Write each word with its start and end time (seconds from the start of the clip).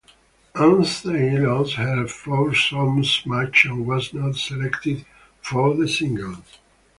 Anstey 0.55 1.37
lost 1.37 1.75
her 1.75 2.07
foursomes 2.07 3.23
match 3.27 3.65
and 3.65 3.85
was 3.85 4.15
not 4.15 4.35
selected 4.35 5.05
for 5.43 5.75
the 5.75 5.87
singles. 5.87 6.57